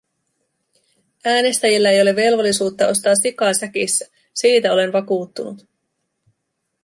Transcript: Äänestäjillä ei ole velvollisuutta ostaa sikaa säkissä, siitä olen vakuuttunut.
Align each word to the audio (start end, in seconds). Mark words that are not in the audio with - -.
Äänestäjillä 1.25 1.89
ei 1.89 2.01
ole 2.01 2.15
velvollisuutta 2.15 2.87
ostaa 2.87 3.15
sikaa 3.15 3.53
säkissä, 3.53 4.05
siitä 4.33 4.73
olen 4.73 4.93
vakuuttunut. 4.93 5.67